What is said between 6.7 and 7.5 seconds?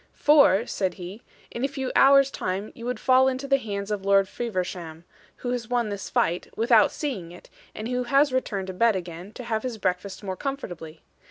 seeing